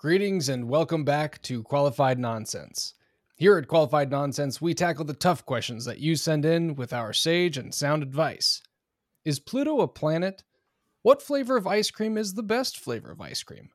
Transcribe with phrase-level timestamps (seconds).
[0.00, 2.94] Greetings and welcome back to Qualified Nonsense.
[3.34, 7.12] Here at Qualified Nonsense, we tackle the tough questions that you send in with our
[7.12, 8.62] sage and sound advice.
[9.24, 10.44] Is Pluto a planet?
[11.02, 13.70] What flavor of ice cream is the best flavor of ice cream?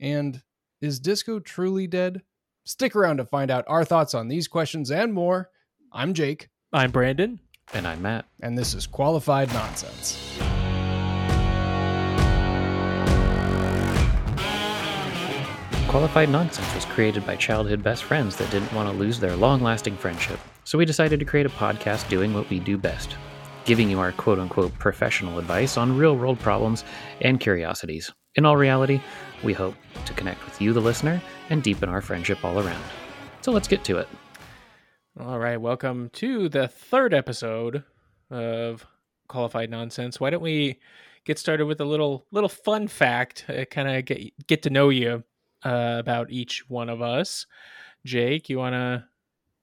[0.00, 0.42] And
[0.80, 2.22] is disco truly dead?
[2.64, 5.50] Stick around to find out our thoughts on these questions and more.
[5.92, 7.38] I'm Jake, I'm Brandon.
[7.72, 8.24] And I'm Matt.
[8.42, 10.18] and this is Qualified Nonsense.
[15.90, 19.60] Qualified Nonsense was created by childhood best friends that didn't want to lose their long
[19.60, 20.38] lasting friendship.
[20.62, 23.16] So we decided to create a podcast doing what we do best
[23.64, 26.84] giving you our quote unquote professional advice on real world problems
[27.22, 28.08] and curiosities.
[28.36, 29.00] In all reality,
[29.42, 29.74] we hope
[30.06, 32.84] to connect with you, the listener, and deepen our friendship all around.
[33.40, 34.08] So let's get to it.
[35.18, 37.82] All right, welcome to the third episode
[38.30, 38.86] of
[39.26, 40.20] Qualified Nonsense.
[40.20, 40.78] Why don't we
[41.24, 44.88] get started with a little little fun fact, uh, kind of get get to know
[44.90, 45.24] you
[45.64, 47.46] uh, about each one of us.
[48.04, 49.04] Jake, you want to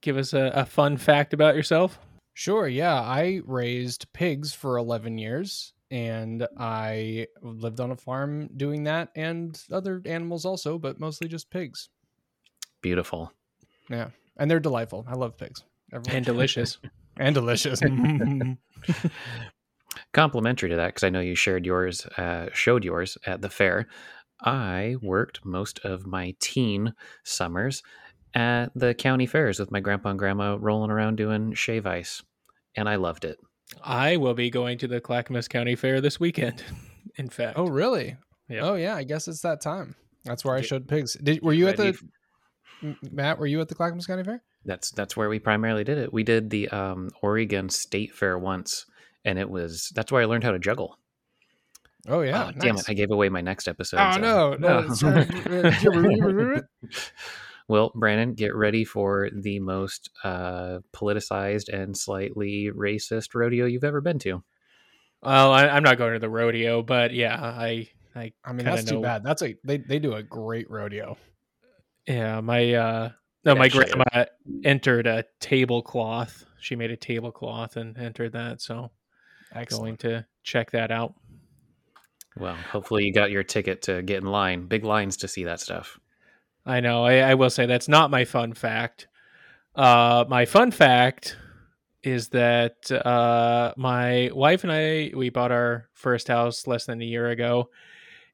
[0.00, 1.98] give us a, a fun fact about yourself?
[2.34, 2.94] Sure, yeah.
[3.00, 9.60] I raised pigs for 11 years and I lived on a farm doing that and
[9.72, 11.88] other animals also, but mostly just pigs.
[12.80, 13.32] Beautiful.
[13.90, 14.10] Yeah.
[14.36, 15.04] And they're delightful.
[15.08, 15.64] I love pigs.
[15.92, 16.78] Everyone- And delicious.
[17.18, 17.80] and delicious.
[20.12, 23.88] Complimentary to that, because I know you shared yours, uh, showed yours at the fair.
[24.42, 26.94] I worked most of my teen
[27.24, 27.82] summers
[28.34, 32.22] at the county fairs with my grandpa and grandma rolling around doing shave ice,
[32.76, 33.38] and I loved it.
[33.82, 36.62] I will be going to the Clackamas County Fair this weekend.
[37.16, 38.16] In fact, oh, really?
[38.48, 38.62] Yep.
[38.62, 38.94] Oh, yeah.
[38.94, 39.94] I guess it's that time.
[40.24, 41.16] That's where I Get- showed pigs.
[41.22, 41.98] Did, were you at the,
[42.82, 44.42] M- Matt, were you at the Clackamas County Fair?
[44.64, 46.12] That's that's where we primarily did it.
[46.12, 48.84] We did the um, Oregon State Fair once,
[49.24, 50.98] and it was that's where I learned how to juggle.
[52.06, 52.52] Oh, yeah.
[52.54, 52.84] Oh, Damn it!
[52.88, 53.98] I gave away my next episode.
[54.00, 54.54] Oh, so- no.
[54.54, 54.86] No.
[57.68, 64.00] well, Brandon, get ready for the most uh, politicized and slightly racist rodeo you've ever
[64.00, 64.42] been to.
[65.22, 68.76] well, I, I'm not going to the rodeo, but yeah, I I I mean, Kinda
[68.76, 69.22] that's too bad.
[69.24, 71.16] That's a they they do a great rodeo.
[72.06, 73.10] Yeah, my uh
[73.44, 73.94] no, Yeah, my shut it.
[73.94, 74.26] grandma
[74.64, 76.44] entered a tablecloth.
[76.60, 78.90] She made a tablecloth and entered that, so
[79.54, 81.14] I'm going to check that out.
[82.38, 84.66] Well, hopefully you got your ticket to get in line.
[84.66, 85.98] Big lines to see that stuff.
[86.64, 87.04] I know.
[87.04, 89.08] I, I will say that's not my fun fact.
[89.74, 91.36] Uh, my fun fact
[92.02, 97.04] is that uh, my wife and I we bought our first house less than a
[97.04, 97.70] year ago,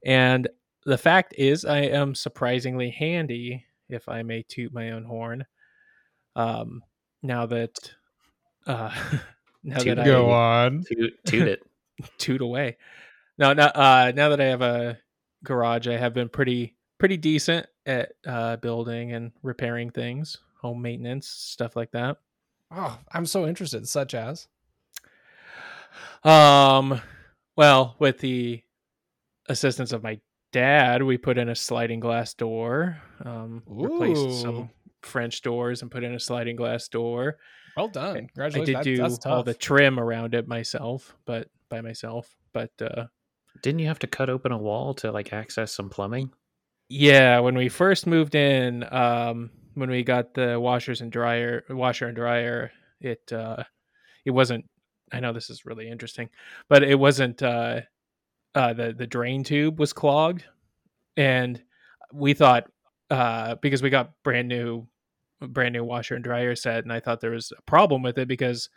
[0.05, 0.49] and
[0.85, 5.45] the fact is I am surprisingly handy, if I may toot my own horn.
[6.37, 6.83] Um,
[7.23, 7.95] now that
[8.67, 8.91] uh,
[9.65, 9.99] now Toot that.
[10.01, 10.85] I Go on.
[10.89, 11.63] Toot, toot it.
[12.19, 12.77] toot away.
[13.39, 13.65] No, no.
[13.65, 14.99] Uh, now that I have a
[15.43, 21.27] garage, I have been pretty pretty decent at uh, building and repairing things, home maintenance,
[21.29, 22.19] stuff like that.
[22.71, 23.87] Oh, I'm so interested.
[23.89, 24.47] Such as
[26.23, 27.01] Um,
[27.57, 28.63] well, with the
[29.49, 30.21] assistance of my
[30.53, 32.99] dad, we put in a sliding glass door.
[33.25, 34.71] Um, replaced some
[35.03, 37.37] French doors and put in a sliding glass door.
[37.77, 38.29] well done.
[38.39, 42.35] I did That- do all the trim around it myself, but by myself.
[42.53, 43.07] But uh,
[43.65, 46.31] Didn't you have to cut open a wall to like access some plumbing?
[46.91, 52.07] Yeah, when we first moved in, um, when we got the washers and dryer, washer
[52.07, 53.65] and dryer, it uh,
[54.27, 54.67] it wasn't.
[55.11, 56.29] I know this is really interesting,
[56.69, 57.43] but it wasn't.
[57.43, 57.81] Uh,
[58.55, 60.45] uh, the the drain tube was clogged,
[61.17, 61.63] and
[62.13, 62.65] we thought
[63.09, 64.87] uh, because we got brand new,
[65.41, 68.29] brand new washer and dryer set, and I thought there was a problem with it
[68.29, 68.69] because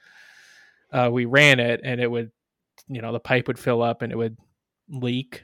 [0.93, 2.31] uh, we ran it and it would,
[2.87, 4.37] you know, the pipe would fill up and it would
[4.89, 5.43] leak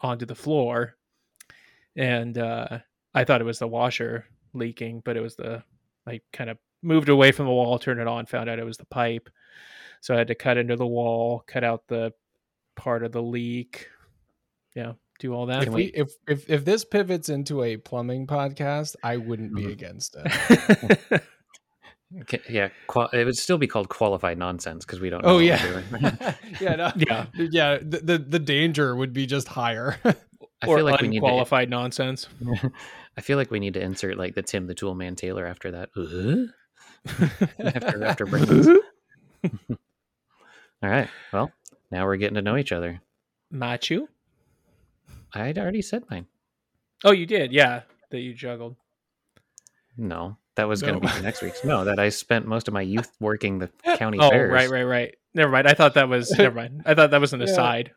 [0.00, 0.96] onto the floor
[1.96, 2.78] and uh,
[3.14, 4.24] I thought it was the washer
[4.54, 5.62] leaking, but it was the
[6.06, 8.78] I kind of moved away from the wall, turned it on, found out it was
[8.78, 9.28] the pipe.
[10.00, 12.12] So I had to cut into the wall, cut out the
[12.76, 13.88] part of the leak.
[14.74, 15.64] Yeah, do all that.
[15.64, 19.72] if we if if if this pivots into a plumbing podcast, I wouldn't be Mhm.
[19.72, 21.22] against it.
[22.22, 25.22] Okay, yeah, qual- it would still be called qualified nonsense because we don't.
[25.22, 25.82] Know Oh yeah,
[26.60, 27.78] yeah, no, yeah, yeah.
[27.80, 29.96] The, the the danger would be just higher.
[30.62, 31.66] I or feel like we need to.
[31.68, 32.28] nonsense.
[33.16, 35.70] I feel like we need to insert like the Tim the Tool Man Taylor after
[35.70, 35.90] that.
[35.96, 36.52] Uh?
[37.58, 38.66] after after Brandon's.
[40.82, 41.08] All right.
[41.32, 41.52] Well,
[41.90, 43.00] now we're getting to know each other.
[43.52, 44.06] Machu.
[45.32, 46.26] I'd already said mine.
[47.04, 47.82] Oh, you did, yeah.
[48.10, 48.76] That you juggled.
[49.96, 51.64] No, that was going to be for next week's.
[51.64, 54.52] No, that I spent most of my youth working the county Oh, fairs.
[54.52, 55.14] right, right, right.
[55.34, 55.68] Never mind.
[55.68, 56.82] I thought that was never mind.
[56.86, 57.46] I thought that was an Yeah.
[57.46, 57.92] aside.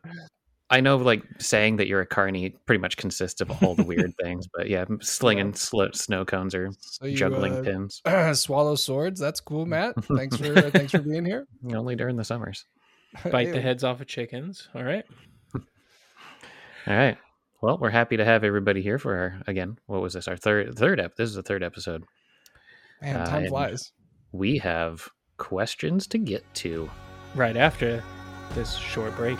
[0.70, 4.14] I know, like saying that you're a carny pretty much consists of all the weird
[4.22, 8.00] things, but yeah, slinging sl- snow cones or So you, juggling uh, pins
[8.40, 9.20] swallow swords.
[9.20, 9.94] That's cool, Matt.
[10.04, 11.46] Thanks for uh, thanks for being here.
[11.74, 12.64] only during the summers.
[13.30, 14.68] Bite the heads off of chickens.
[14.74, 15.04] All right.
[15.54, 17.18] All right.
[17.62, 19.78] Well, we're happy to have everybody here for our again.
[19.86, 20.28] What was this?
[20.28, 21.16] Our third third ep.
[21.16, 22.04] This is the third episode.
[23.04, 23.92] Man, uh, time and- flies.
[24.32, 26.90] We have questions to get to.
[27.34, 28.02] Right after
[28.54, 29.38] this short break.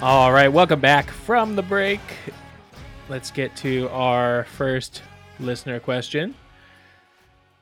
[0.00, 2.00] All right, welcome back from the break.
[3.08, 5.02] Let's get to our first
[5.38, 6.34] listener question.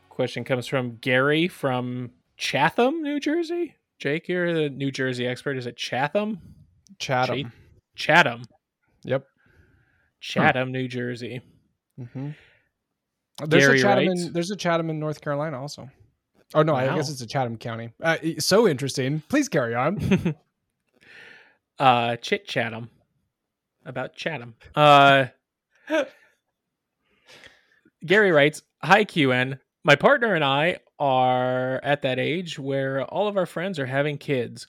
[0.09, 3.75] Question comes from Gary from Chatham, New Jersey.
[3.99, 5.59] Jake, you're the New Jersey expert.
[5.59, 6.39] Is it Chatham?
[6.99, 7.37] Chatham.
[7.37, 7.47] Jake?
[7.95, 8.43] Chatham.
[9.05, 9.27] Yep.
[10.21, 11.41] Chatham, New Jersey.
[11.97, 12.31] hmm
[13.47, 14.09] There's Gary a Chatham.
[14.09, 15.91] In, there's a Chatham in North Carolina also.
[16.55, 17.91] Oh no, I guess it's a Chatham County.
[18.03, 19.23] Uh, so interesting.
[19.29, 20.35] Please carry on.
[21.81, 22.91] uh chit chatham
[23.87, 25.25] about chatham uh
[28.05, 33.39] gary writes hi qn my partner and i are at that age where all of
[33.39, 34.67] our friends are having kids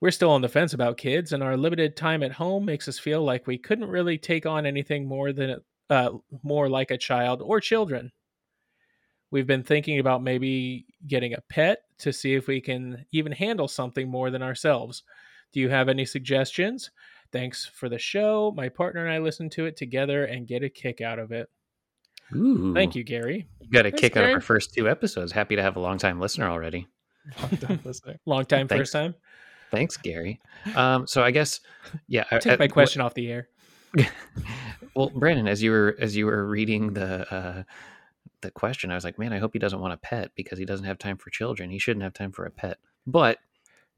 [0.00, 2.98] we're still on the fence about kids and our limited time at home makes us
[2.98, 5.56] feel like we couldn't really take on anything more than
[5.90, 6.10] uh
[6.42, 8.10] more like a child or children
[9.30, 13.68] we've been thinking about maybe getting a pet to see if we can even handle
[13.68, 15.02] something more than ourselves
[15.52, 16.90] do you have any suggestions?
[17.32, 18.52] Thanks for the show.
[18.56, 21.48] My partner and I listen to it together and get a kick out of it.
[22.34, 23.48] Ooh, Thank you, Gary.
[23.60, 25.32] You got a Thanks, kick out of our first two episodes.
[25.32, 26.86] Happy to have a long time listener already.
[27.38, 28.18] I'm done listening.
[28.26, 28.80] Long time, Thanks.
[28.80, 29.14] first time.
[29.70, 30.40] Thanks, Gary.
[30.74, 31.60] Um, so I guess,
[32.08, 32.24] yeah.
[32.30, 33.48] I- Take I- my question off the air.
[34.96, 37.62] Well, Brandon, as you were as you were reading the uh,
[38.40, 40.64] the question, I was like, man, I hope he doesn't want a pet because he
[40.64, 41.70] doesn't have time for children.
[41.70, 42.78] He shouldn't have time for a pet.
[43.06, 43.38] But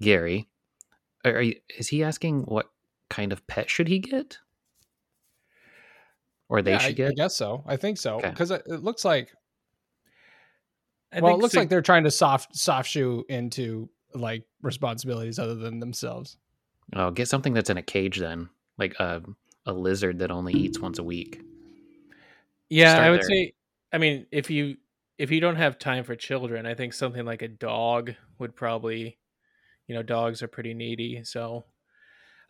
[0.03, 0.49] Gary,
[1.25, 2.71] are you, is he asking what
[3.09, 4.39] kind of pet should he get,
[6.51, 7.65] or they Yeah, should I, I guess so.
[7.67, 9.33] I think so because it, it looks like
[11.11, 15.39] I well, it looks sig- like they're trying to soft soft shoe into like responsibilities
[15.39, 16.37] other than themselves.
[16.95, 18.49] Oh, get something that's in a cage then,
[18.79, 19.23] like a
[19.67, 21.41] a lizard that only eats once a week.
[22.69, 23.29] yeah, start I would there.
[23.29, 23.53] say.
[23.93, 24.77] I mean, if you
[25.19, 29.19] if you don't have time for children, I think something like a dog would probably,
[29.87, 31.23] you know, dogs are pretty needy.
[31.25, 31.65] So,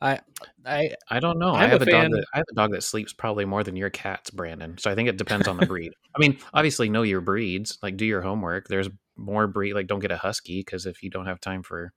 [0.01, 0.21] I
[0.65, 1.53] I I don't know.
[1.53, 3.45] I I'm a have a, fan- dog that I have a dog that sleeps probably
[3.45, 4.79] more than your cats, Brandon.
[4.79, 5.93] So I think it depends on the breed.
[6.17, 8.69] I mean, obviously know your breeds, like do your homework.
[8.69, 11.93] There's more breed like don't get a husky because if you don't have time for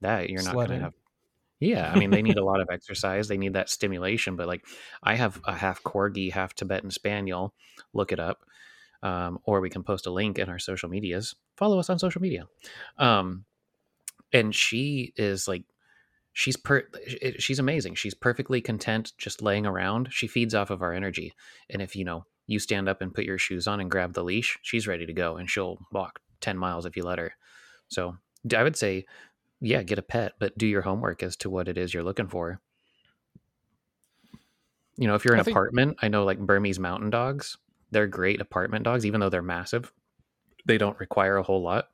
[0.00, 0.94] that, you're not going to have
[1.60, 3.28] Yeah, I mean they need a lot of exercise.
[3.28, 4.64] They need that stimulation, but like
[5.02, 7.54] I have a half corgi, half Tibetan spaniel.
[7.92, 8.44] Look it up.
[9.02, 11.34] Um, or we can post a link in our social medias.
[11.56, 12.46] Follow us on social media.
[12.98, 13.46] Um,
[14.32, 15.64] and she is like
[16.32, 16.84] she's per
[17.38, 21.32] she's amazing she's perfectly content just laying around she feeds off of our energy
[21.68, 24.22] and if you know you stand up and put your shoes on and grab the
[24.22, 27.32] leash she's ready to go and she'll walk 10 miles if you let her
[27.88, 28.16] so
[28.56, 29.04] I would say
[29.60, 32.28] yeah get a pet but do your homework as to what it is you're looking
[32.28, 32.60] for
[34.96, 37.56] you know if you're in I an think- apartment i know like burmese mountain dogs
[37.90, 39.92] they're great apartment dogs even though they're massive
[40.66, 41.88] they don't require a whole lot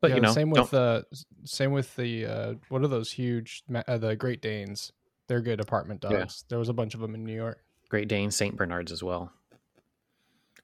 [0.00, 1.02] but Yeah, you know same don't- with uh
[1.44, 4.92] same with the uh what are those huge uh, the Great Danes?
[5.28, 6.18] They're good apartment Yeah.
[6.18, 6.44] dogs.
[6.48, 7.64] There was a bunch of them in New York.
[7.88, 9.32] great dane saint bernards as well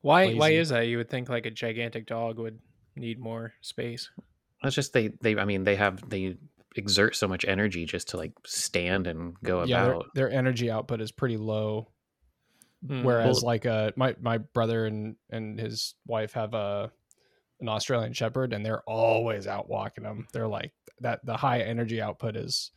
[0.03, 0.83] why why is that?
[0.83, 2.59] You would think like a gigantic dog would
[2.97, 4.11] need more space.
[4.63, 6.37] That's just they they I mean they have they
[6.77, 10.07] exert so much energy just to like stand and go yeah, their, about.
[10.15, 11.89] their energy output is pretty low.
[12.87, 13.03] Hmm.
[13.03, 16.91] Whereas Well- like uh my my brother and and his wife have a
[17.61, 20.27] an Australian Shepherd and they're always out walking them.
[20.33, 22.73] They're like that the high energy output is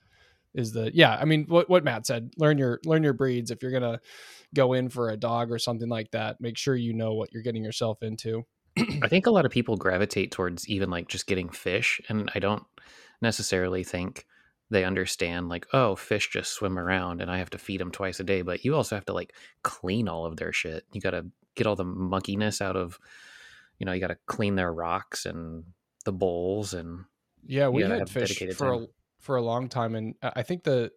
[0.54, 3.62] is the yeah, I mean what what Matt said, learn your learn your breeds if
[3.62, 4.00] you're going to
[4.54, 7.44] go in for a dog or something like that, make sure you know what you're
[7.44, 8.46] getting yourself into.
[8.78, 12.40] I think a lot of people gravitate towards even like just getting fish, and I
[12.40, 12.64] don't
[13.22, 14.26] necessarily think
[14.72, 18.20] they understand like oh fish just swim around and I have to feed them twice
[18.20, 20.86] a day, but you also have to like clean all of their shit.
[20.92, 23.00] You got to get all the muckiness out of
[23.80, 25.64] you know you got to clean their rocks and
[26.04, 27.06] the bowls and
[27.46, 28.86] Yeah, we had fish for a,
[29.20, 30.92] for a long time, and I think the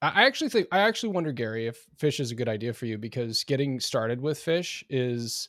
[0.00, 2.98] I actually think I actually wonder, Gary, if fish is a good idea for you
[2.98, 5.48] because getting started with fish is,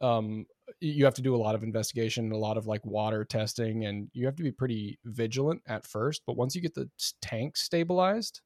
[0.00, 0.46] um,
[0.80, 4.08] you have to do a lot of investigation, a lot of like water testing, and
[4.12, 6.22] you have to be pretty vigilant at first.
[6.26, 6.90] But once you get the
[7.20, 8.40] tank stabilized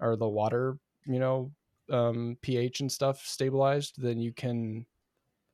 [0.00, 1.52] or the water, you know,
[1.90, 4.86] um, pH and stuff stabilized, then you can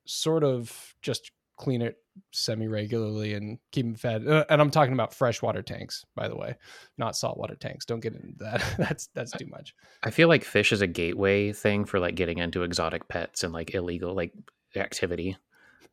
[0.05, 1.97] sort of just clean it
[2.31, 4.27] semi regularly and keep them fed.
[4.27, 6.55] Uh, and I'm talking about freshwater tanks, by the way,
[6.97, 7.85] not saltwater tanks.
[7.85, 8.63] Don't get into that.
[8.77, 9.75] that's that's too much.
[10.03, 13.53] I feel like fish is a gateway thing for like getting into exotic pets and
[13.53, 14.33] like illegal like
[14.75, 15.37] activity.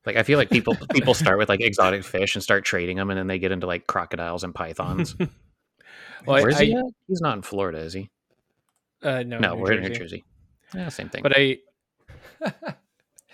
[0.07, 3.11] Like I feel like people people start with like exotic fish and start trading them,
[3.11, 5.15] and then they get into like crocodiles and pythons.
[6.27, 6.73] Well, Where's I, he?
[6.75, 6.85] At?
[7.07, 8.11] He's not in Florida, is he?
[9.03, 9.99] uh, no, No, New we're in New Jersey.
[10.01, 10.25] Jersey.
[10.75, 11.23] Yeah, same thing.
[11.23, 11.59] But I,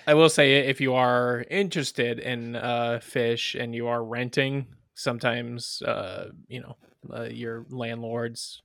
[0.06, 5.80] I will say, if you are interested in uh, fish and you are renting, sometimes
[5.82, 6.76] uh, you know
[7.14, 8.60] uh, your landlords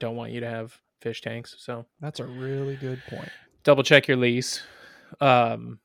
[0.00, 3.30] don't want you to have fish tanks, so That's a really good point.
[3.64, 4.62] double check your lease.
[5.20, 5.78] Um,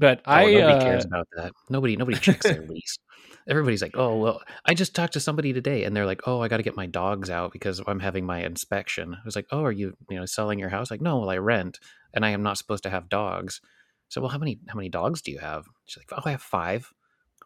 [0.00, 1.52] but oh, I nobody uh, cares about that.
[1.68, 2.98] Nobody nobody checks their lease.
[3.46, 6.48] Everybody's like, oh well, I just talked to somebody today, and they're like, oh, I
[6.48, 9.14] got to get my dogs out because I'm having my inspection.
[9.14, 10.90] I was like, oh, are you you know selling your house?
[10.90, 11.78] Like, no, well, I rent,
[12.14, 13.60] and I am not supposed to have dogs.
[14.08, 15.66] So, well, how many how many dogs do you have?
[15.84, 16.90] She's like, oh, I have five.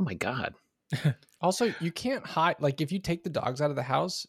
[0.01, 0.55] Oh my god.
[1.41, 4.27] Also, you can't hide like if you take the dogs out of the house,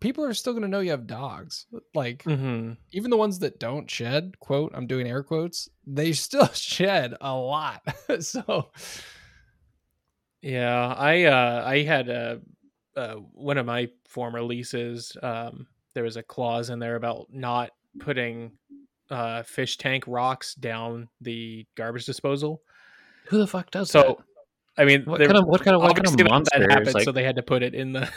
[0.00, 1.66] people are still going to know you have dogs.
[1.94, 2.76] Like mhm.
[2.92, 7.34] even the ones that don't shed, quote, I'm doing air quotes, they still shed a
[7.34, 7.82] lot.
[8.20, 8.70] so
[10.42, 12.40] Yeah, I uh I had a
[12.96, 15.16] uh, one of my former leases.
[15.22, 17.70] Um, there was a clause in there about not
[18.00, 18.52] putting
[19.10, 22.62] uh fish tank rocks down the garbage disposal.
[23.28, 24.16] Who the fuck does So, that?
[24.82, 26.58] I mean, What kind of what kind of what kind of obviously that- monster?
[26.58, 28.10] that is happened, like, so they had to put it in the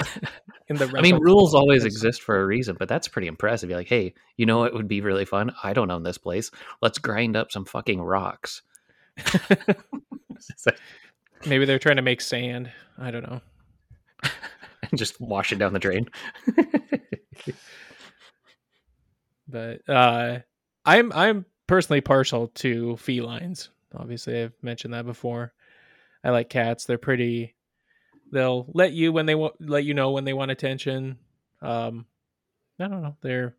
[0.68, 0.92] in the.
[0.96, 3.68] I mean, rules always exist for a reason, but that's pretty impressive.
[3.70, 5.52] You're like, hey, you know what would be really fun?
[5.62, 6.50] I don't own this place.
[6.80, 8.62] Let's grind up some fucking rocks.
[11.46, 12.70] Maybe they're trying to make sand.
[12.98, 13.40] I don't know.
[14.22, 16.08] and just wash it down the drain.
[19.48, 20.38] but uh
[20.84, 25.52] i'm i'm personally partial to felines obviously i've mentioned that before
[26.24, 27.54] i like cats they're pretty
[28.32, 31.18] they'll let you when they want let you know when they want attention
[31.60, 32.06] um
[32.80, 33.54] i don't know they're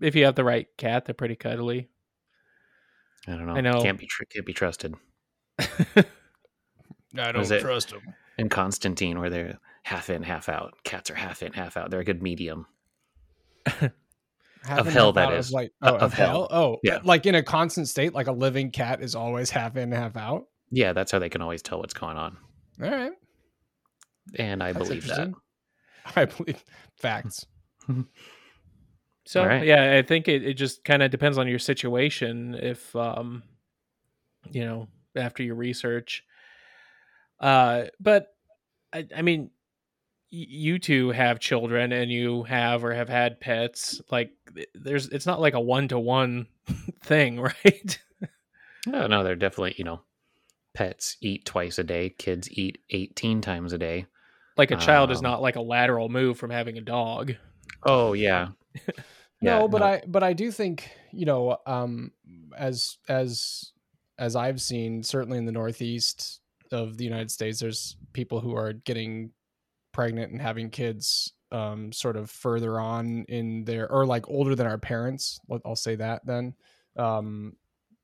[0.00, 1.88] if you have the right cat they're pretty cuddly
[3.26, 3.52] I don't know.
[3.54, 3.82] I know.
[3.82, 4.94] Can't be tr- can't be trusted.
[5.58, 6.04] I
[7.36, 8.00] Was it- trust them.
[8.38, 10.74] And Constantine, where they're half in, half out.
[10.84, 11.90] Cats are half in, half out.
[11.90, 12.66] They're a good medium.
[13.66, 13.90] Half
[14.78, 16.26] Of hell, that is that like Uh, oh, of of hell.
[16.30, 16.48] hell.
[16.50, 17.00] Oh, Yeah.
[17.04, 20.46] Like in a constant state, like a living cat is always half in, half out.
[20.70, 22.36] Yeah, that's how they can always tell what's going on.
[22.82, 23.12] All right,
[24.36, 25.32] And I That's believe that.
[26.16, 26.62] I believe
[26.96, 27.46] facts.
[29.26, 29.64] so All right.
[29.66, 33.42] yeah i think it, it just kind of depends on your situation if um
[34.50, 36.24] you know after your research
[37.40, 38.28] uh but
[38.92, 39.50] i, I mean
[40.32, 44.30] y- you two have children and you have or have had pets like
[44.74, 46.46] there's it's not like a one-to-one
[47.02, 47.98] thing right
[48.86, 50.00] No, no, they're definitely, you know,
[50.72, 52.08] pets eat twice a day.
[52.08, 54.06] Kids eat 18 times a day.
[54.58, 57.34] Like a child is Um, not like a lateral move from having a dog.
[57.84, 58.48] Oh, yeah.
[59.40, 62.10] Yeah, no, but I but I do think you know um
[62.56, 63.72] as as
[64.18, 66.40] as I've seen certainly in the northeast
[66.72, 69.30] of the United States there's people who are getting
[69.92, 74.66] pregnant and having kids um sort of further on in their or like older than
[74.66, 76.54] our parents I'll say that then.
[76.96, 77.52] Um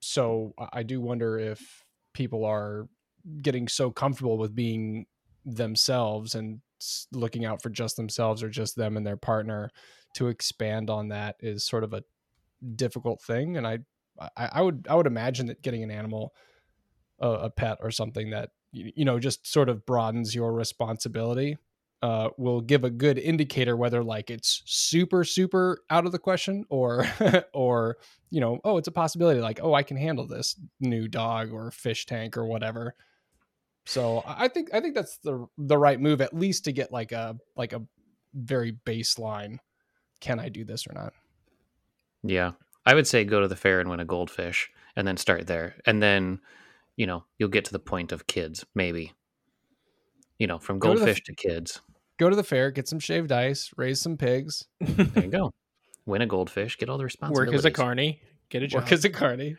[0.00, 2.88] so I- I do wonder if people are
[3.42, 5.06] getting so comfortable with being
[5.44, 6.60] themselves and
[7.12, 9.70] looking out for just themselves or just them and their partner
[10.14, 12.02] to expand on that is sort of a
[12.76, 13.78] difficult thing and i
[14.36, 16.34] i, I would i would imagine that getting an animal
[17.20, 21.56] a, a pet or something that you, know just sort of broadens your responsibility
[22.02, 26.64] uh, will give a good indicator whether like it's super super out of the question
[26.68, 27.06] or
[27.54, 27.96] or
[28.30, 31.70] you know oh it's a possibility like oh i can handle this new dog or
[31.70, 32.94] fish tank or whatever
[33.86, 36.90] so i I think i think that's the the right move at least to get
[36.92, 37.82] like a like a
[38.34, 39.58] very baseline
[40.20, 41.12] can i do this or not
[42.22, 42.52] Yeah.
[42.86, 45.76] I would say go to the fair and win a goldfish and then start there.
[45.86, 46.40] And then,
[46.96, 49.12] you know, you'll get to the point of kids, maybe.
[50.38, 51.80] You know, from Go to the goldfish to kids.
[52.18, 55.50] go to the fair get some shaved ice raise some pigs There you go.
[56.06, 57.52] Win a goldfish, get all the responsibilities.
[57.52, 57.64] work responsibilities.
[57.64, 59.56] as a carney get a job work as a carny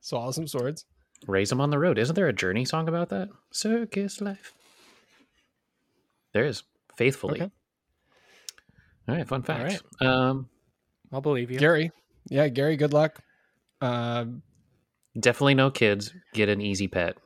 [0.00, 0.84] swallow some swords
[1.26, 1.98] Raise them on the road.
[1.98, 3.28] Isn't there a Journey song about that?
[3.50, 4.52] Circus life.
[6.32, 6.62] There is.
[6.96, 7.40] Faithfully.
[7.40, 7.50] Okay.
[9.08, 9.82] All right, fun All facts.
[10.00, 10.48] Um,
[11.12, 11.92] i'll believe you gary
[12.28, 13.20] yeah gary good luck
[13.80, 14.24] uh
[15.18, 16.12] definitely no kids.
[16.32, 17.16] Get an easy pet.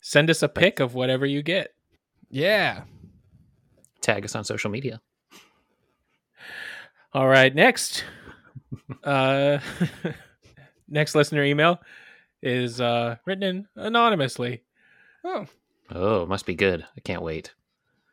[0.00, 1.72] send us a pic of whatever you get
[2.30, 2.82] yeah
[4.00, 5.00] Tag us on social media.
[7.12, 8.04] All right, next.
[9.04, 9.58] uh
[10.88, 11.80] next listener email.
[12.42, 14.62] Is uh, written in anonymously.
[15.24, 15.46] Oh,
[15.90, 16.86] Oh, must be good.
[16.96, 17.54] I can't wait.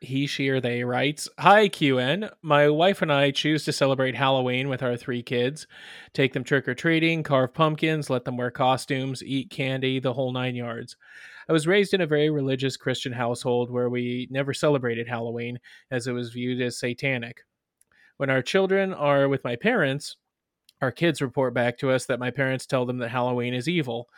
[0.00, 2.30] He, she, or they writes Hi, QN.
[2.42, 5.66] My wife and I choose to celebrate Halloween with our three kids.
[6.12, 10.32] Take them trick or treating, carve pumpkins, let them wear costumes, eat candy, the whole
[10.32, 10.96] nine yards.
[11.48, 16.06] I was raised in a very religious Christian household where we never celebrated Halloween as
[16.06, 17.42] it was viewed as satanic.
[18.16, 20.16] When our children are with my parents,
[20.82, 24.08] our kids report back to us that my parents tell them that Halloween is evil.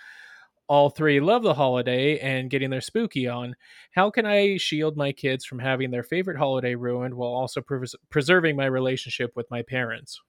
[0.66, 3.56] All three love the holiday and getting their spooky on.
[3.92, 7.94] How can I shield my kids from having their favorite holiday ruined while also pres-
[8.10, 10.20] preserving my relationship with my parents?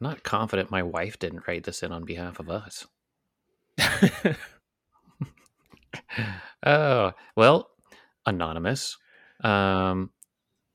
[0.00, 2.86] Not confident my wife didn't write this in on behalf of us.
[6.66, 7.70] oh, well,
[8.26, 8.98] anonymous.
[9.42, 10.10] Um,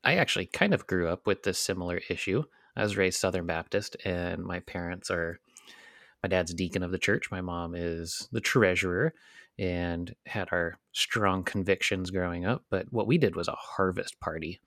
[0.04, 2.44] I actually kind of grew up with this similar issue.
[2.76, 5.40] I was raised Southern Baptist, and my parents are
[6.24, 7.32] my dad's deacon of the church.
[7.32, 9.14] My mom is the treasurer,
[9.58, 12.64] and had our strong convictions growing up.
[12.70, 14.60] But what we did was a harvest party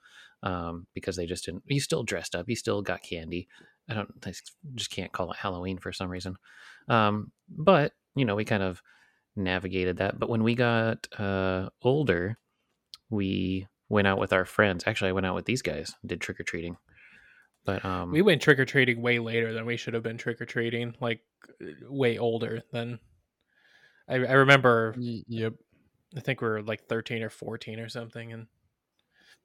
[0.42, 1.64] um, because they just didn't.
[1.66, 2.46] He still dressed up.
[2.48, 3.48] He still got candy.
[3.88, 4.10] I don't.
[4.24, 4.32] I
[4.74, 6.36] just can't call it Halloween for some reason.
[6.88, 8.82] Um, but you know, we kind of
[9.36, 10.18] navigated that.
[10.18, 12.38] But when we got uh, older,
[13.10, 14.84] we went out with our friends.
[14.86, 16.76] Actually, I went out with these guys, did trick or treating.
[17.68, 20.40] But um, we went trick or treating way later than we should have been trick
[20.40, 21.20] or treating, like
[21.82, 22.98] way older than.
[24.08, 24.94] I, I remember.
[24.96, 25.52] yep.
[26.16, 28.46] I think we were like thirteen or fourteen or something, and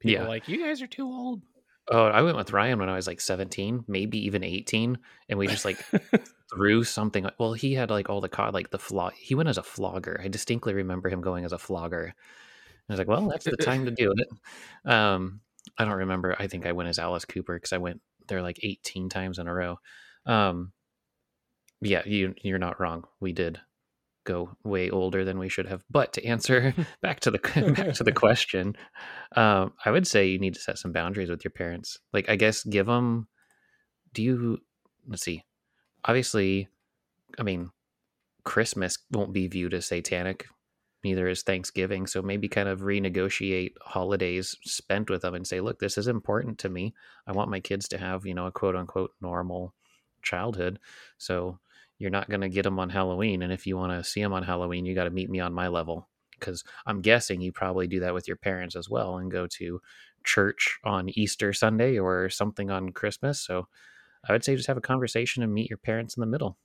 [0.00, 0.22] people Yeah.
[0.22, 1.42] were like, "You guys are too old."
[1.90, 4.96] oh, I went with Ryan when I was like 17, maybe even 18,
[5.28, 5.76] and we just like
[6.50, 7.28] threw something.
[7.38, 9.12] Well, he had like all the co- like the flog.
[9.12, 10.18] He went as a flogger.
[10.24, 12.14] I distinctly remember him going as a flogger.
[12.88, 14.90] I was like, well, that's the time to do it.
[14.90, 15.40] Um,
[15.76, 16.36] I don't remember.
[16.38, 19.48] I think I went as Alice Cooper because I went there like 18 times in
[19.48, 19.78] a row.
[20.26, 20.72] Um,
[21.80, 23.04] yeah, you you're not wrong.
[23.20, 23.60] We did
[24.24, 25.84] go way older than we should have.
[25.90, 27.38] But to answer back to the
[27.76, 28.76] back to the question,
[29.36, 31.98] um, I would say you need to set some boundaries with your parents.
[32.12, 33.28] Like, I guess give them.
[34.12, 34.58] Do you?
[35.06, 35.44] Let's see.
[36.04, 36.68] Obviously,
[37.38, 37.70] I mean,
[38.44, 40.46] Christmas won't be viewed as satanic.
[41.04, 42.06] Neither is Thanksgiving.
[42.06, 46.58] So maybe kind of renegotiate holidays spent with them and say, look, this is important
[46.60, 46.94] to me.
[47.26, 49.74] I want my kids to have, you know, a quote unquote normal
[50.22, 50.78] childhood.
[51.18, 51.58] So
[51.98, 53.42] you're not going to get them on Halloween.
[53.42, 55.52] And if you want to see them on Halloween, you got to meet me on
[55.52, 56.08] my level.
[56.38, 59.80] Because I'm guessing you probably do that with your parents as well and go to
[60.24, 63.40] church on Easter Sunday or something on Christmas.
[63.40, 63.68] So
[64.28, 66.58] I would say just have a conversation and meet your parents in the middle.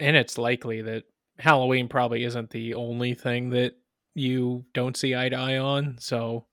[0.00, 1.04] and it's likely that
[1.38, 3.74] Halloween probably isn't the only thing that
[4.14, 5.96] you don't see eye to eye on.
[6.00, 6.46] So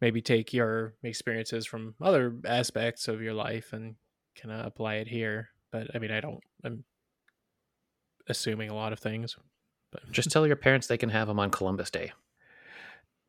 [0.00, 3.94] maybe take your experiences from other aspects of your life and
[4.40, 5.50] kind of apply it here.
[5.70, 6.40] But I mean, I don't.
[6.64, 6.84] I'm
[8.28, 9.36] assuming a lot of things.
[9.92, 12.12] But Just tell your parents they can have them on Columbus Day.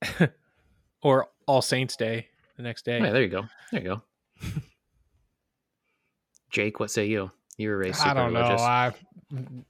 [1.02, 3.00] or All Saints Day the next day.
[3.00, 3.46] Yeah, there you go.
[3.72, 4.02] There you go.
[6.50, 7.32] Jake, what say you?
[7.58, 8.40] You were raised super I don't know.
[8.42, 8.62] religious.
[8.62, 8.94] I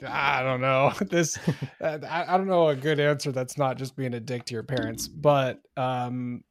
[0.06, 0.94] I don't know.
[1.10, 1.38] This
[1.82, 4.64] I, I don't know a good answer that's not just being a dick to your
[4.64, 6.44] parents, but um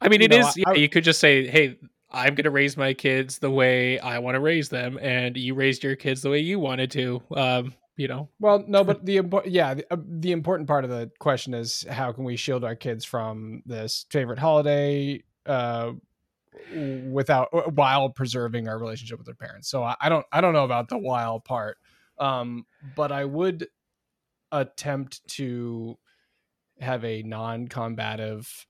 [0.00, 0.46] I mean, it know, is.
[0.46, 1.78] I- yeah, I- you could just say, "Hey,
[2.12, 5.54] I'm going to raise my kids the way I want to raise them, and you
[5.54, 9.16] raised your kids the way you wanted to." Um, you know, well no, but the
[9.16, 12.62] important yeah, the, uh, the important part of the question is how can we shield
[12.62, 15.92] our kids from this favorite holiday uh
[16.74, 19.68] without uh, while preserving our relationship with their parents.
[19.68, 21.78] So I, I don't I don't know about the while part.
[22.18, 23.68] Um but I would
[24.52, 25.98] attempt to
[26.80, 28.66] have a non-combative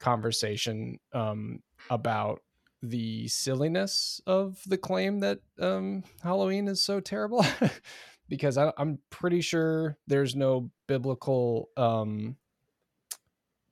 [0.00, 2.42] conversation um, about
[2.82, 7.44] the silliness of the claim that um, Halloween is so terrible,
[8.28, 12.36] because I, I'm pretty sure there's no biblical, um,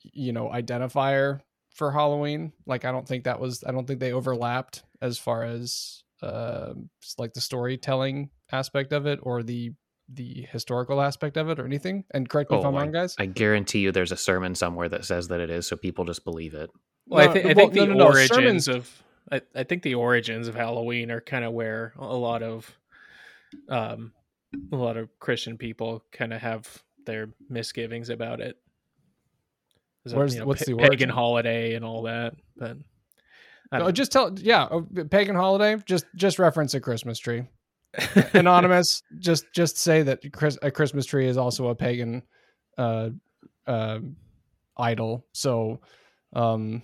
[0.02, 1.40] you know, identifier
[1.74, 2.52] for Halloween.
[2.66, 3.62] Like, I don't think that was.
[3.66, 6.72] I don't think they overlapped as far as uh,
[7.18, 9.72] like the storytelling aspect of it or the
[10.08, 12.04] the historical aspect of it or anything.
[12.12, 13.14] And correct me if Oh, I'm wrong, guys.
[13.18, 16.24] I guarantee you there's a sermon somewhere that says that it is, so people just
[16.24, 16.70] believe it.
[17.06, 18.28] well, I, No, thi- I well, think no, the no, no, origins
[18.64, 22.42] sermons- of I, I think the origins of Halloween are kind of where a lot
[22.42, 22.76] of
[23.68, 24.12] um
[24.72, 26.68] a lot of Christian people kind of have
[27.06, 28.56] their misgivings about it.
[30.04, 32.34] There's Where's- you know, what's pa- the pagan holiday and all that?
[32.56, 32.76] But
[33.72, 34.68] No, don't just tell yeah
[35.10, 37.44] pagan holiday just just reference a christmas tree
[38.32, 42.22] anonymous just just say that Chris, a christmas tree is also a pagan
[42.78, 43.10] uh
[43.66, 43.98] uh
[44.78, 45.78] idol so
[46.32, 46.82] um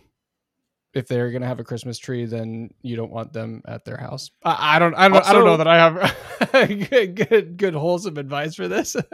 [0.94, 4.30] if they're gonna have a Christmas tree, then you don't want them at their house.
[4.42, 8.18] I, I don't, I don't, I don't know that I have good, good, good, wholesome
[8.18, 8.96] advice for this.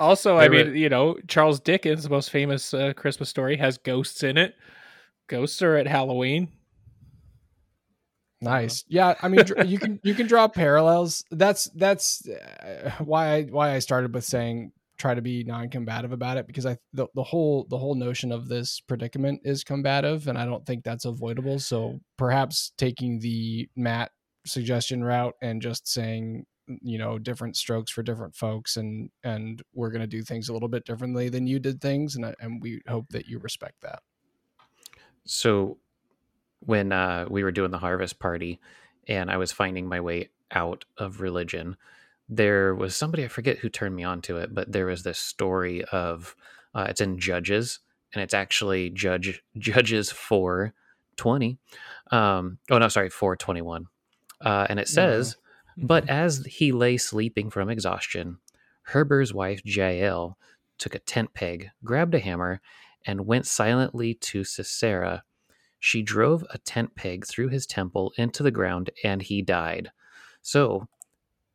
[0.00, 4.22] Also, I mean, you know, Charles Dickens, the most famous uh, Christmas story, has ghosts
[4.22, 4.54] in it.
[5.26, 6.52] Ghosts are at Halloween.
[8.40, 9.14] Nice, yeah.
[9.22, 11.24] I mean, you can you can draw parallels.
[11.30, 16.36] That's that's uh, why I why I started with saying try to be non-combative about
[16.38, 20.36] it because I the, the whole the whole notion of this predicament is combative, and
[20.36, 21.58] I don't think that's avoidable.
[21.58, 24.10] So perhaps taking the Matt
[24.46, 26.46] suggestion route and just saying
[26.82, 30.52] you know different strokes for different folks and and we're going to do things a
[30.52, 33.76] little bit differently than you did things and I- and we hope that you respect
[33.82, 34.00] that
[35.24, 35.78] So
[36.60, 38.60] when uh, we were doing the harvest party
[39.06, 41.76] and I was finding my way out of religion,
[42.28, 45.18] there was somebody I forget who turned me on to it, but there was this
[45.18, 46.36] story of
[46.74, 47.80] uh, it's in Judges
[48.12, 50.74] and it's actually Judge Judges four
[51.16, 51.58] twenty.
[52.10, 53.86] Um, oh no, sorry, four twenty one,
[54.40, 55.36] uh, and it says.
[55.80, 58.38] But as he lay sleeping from exhaustion,
[58.92, 60.36] Heber's wife Jael
[60.76, 62.60] took a tent peg, grabbed a hammer,
[63.06, 65.22] and went silently to Sisera.
[65.80, 69.90] She drove a tent peg through his temple into the ground, and he died.
[70.42, 70.88] So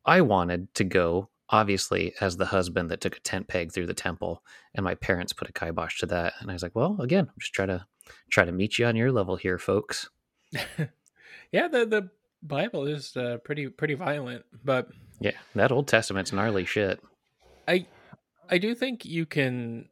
[0.04, 3.94] I wanted to go, obviously, as the husband that took a tent peg through the
[3.94, 4.42] temple,
[4.74, 6.34] and my parents put a kibosh to that.
[6.40, 7.86] And I was like, well, again, I'm just trying to
[8.30, 10.08] try to meet you on your level here, folks.
[11.52, 12.10] yeah, the the
[12.42, 14.88] Bible is uh, pretty pretty violent, but
[15.20, 17.00] Yeah, that Old Testament's gnarly shit.
[17.66, 17.86] I
[18.48, 19.88] I do think you can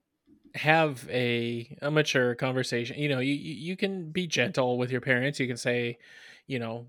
[0.55, 2.99] have a a mature conversation.
[2.99, 5.41] You know, you you can be gentle with your parents.
[5.41, 5.99] You can say,
[6.47, 6.87] you know,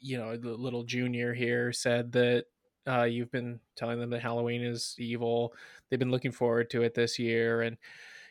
[0.00, 2.46] you know, the little junior here said that
[2.88, 5.54] uh, you've been telling them that Halloween is evil.
[5.88, 7.76] They've been looking forward to it this year, and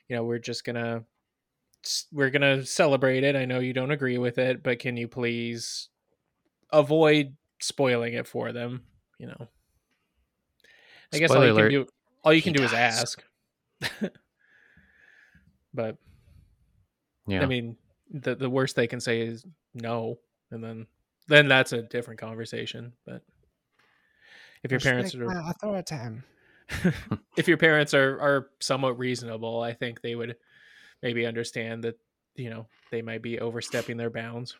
[0.07, 1.03] you know, we're just gonna
[2.11, 3.35] we're gonna celebrate it.
[3.35, 5.89] I know you don't agree with it, but can you please
[6.71, 8.83] avoid spoiling it for them?
[9.19, 9.47] You know.
[11.13, 11.91] I guess all Spoiler you can do
[12.23, 13.23] all you can do is ask.
[15.75, 15.97] but
[17.27, 17.41] Yeah.
[17.41, 17.77] I mean,
[18.09, 20.19] the the worst they can say is no,
[20.51, 20.87] and then
[21.27, 22.93] then that's a different conversation.
[23.05, 23.21] But
[24.63, 26.23] if your parents are I throw it him
[27.37, 30.35] if your parents are are somewhat reasonable, I think they would
[31.03, 31.99] maybe understand that
[32.35, 34.55] you know they might be overstepping their bounds.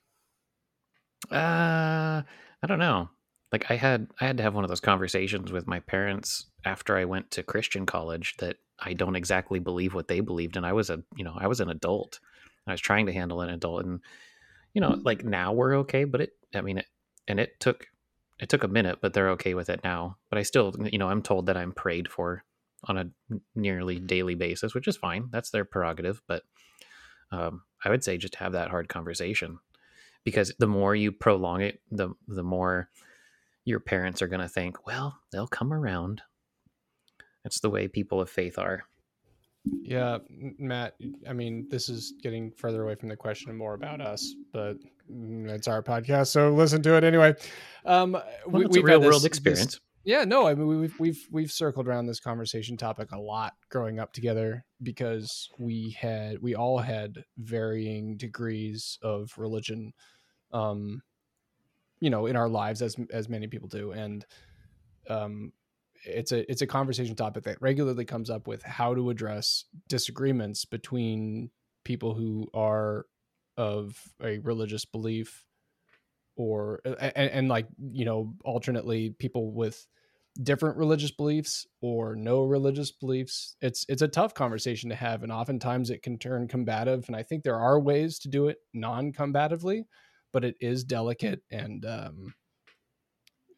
[1.32, 2.22] Uh,
[2.62, 3.10] I don't know.
[3.52, 6.98] Like I had I had to have one of those conversations with my parents after
[6.98, 10.74] I went to Christian college that I don't exactly believe what they believed and I
[10.74, 12.20] was a, you know, I was an adult.
[12.68, 14.02] I was trying to handle an adult and
[14.74, 16.88] you know, like now we're okay, but it I mean it
[17.28, 17.88] and it took
[18.40, 20.18] it took a minute, but they're okay with it now.
[20.30, 22.44] But I still, you know, I'm told that I'm prayed for
[22.84, 25.30] on a nearly daily basis, which is fine.
[25.32, 26.44] That's their prerogative, but
[27.32, 29.60] um, I would say just have that hard conversation
[30.24, 32.90] because the more you prolong it, the the more
[33.64, 36.22] your parents are going to think, well, they'll come around.
[37.46, 38.84] That's the way people of faith are.
[39.84, 40.18] Yeah,
[40.58, 40.96] Matt.
[41.30, 44.78] I mean, this is getting further away from the question and more about us, but
[45.12, 47.36] mm, it's our podcast, so listen to it anyway.
[47.86, 49.66] Um, Well, we, it's a real had world this- experience.
[49.76, 53.54] this- yeah, no, I mean we've we've we've circled around this conversation topic a lot
[53.70, 59.94] growing up together because we had we all had varying degrees of religion,
[60.52, 61.02] um,
[62.00, 64.26] you know, in our lives as as many people do, and
[65.10, 65.52] um,
[66.06, 70.66] it's a it's a conversation topic that regularly comes up with how to address disagreements
[70.66, 71.50] between
[71.84, 73.06] people who are
[73.58, 75.46] of a religious belief
[76.36, 79.86] or and, and like you know alternately people with
[80.44, 83.56] different religious beliefs or no religious beliefs.
[83.62, 87.24] It's it's a tough conversation to have and oftentimes it can turn combative and i
[87.24, 89.84] think there are ways to do it non-combatively
[90.34, 92.34] but it is delicate and um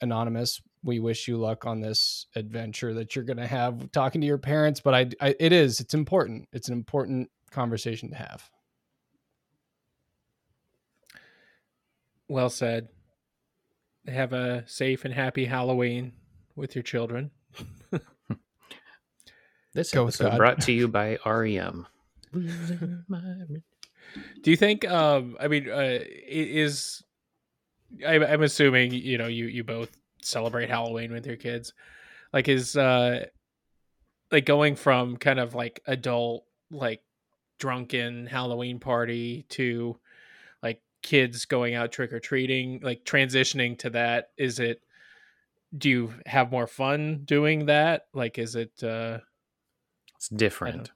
[0.02, 4.28] anonymous we wish you luck on this adventure that you're going to have talking to
[4.28, 8.50] your parents but I, I it is it's important it's an important conversation to have
[12.30, 12.90] Well said.
[14.08, 16.12] Have a safe and happy Halloween
[16.56, 17.32] with your children.
[19.74, 20.38] This Go with episode God.
[20.38, 21.86] brought to you by REM.
[22.34, 23.62] Do
[24.52, 24.90] you think?
[24.90, 27.04] Um, I mean, uh, i- is
[28.06, 31.73] I, I'm assuming you know you you both celebrate Halloween with your kids.
[32.34, 33.26] Like, is uh,
[34.32, 37.02] like going from kind of like adult like
[37.60, 39.97] drunken Halloween party to
[40.62, 44.32] like kids going out trick or treating, like transitioning to that.
[44.38, 44.82] Is it?
[45.78, 48.08] Do you have more fun doing that?
[48.13, 48.71] Like, is it?
[48.84, 49.19] uh
[50.15, 50.91] It's different.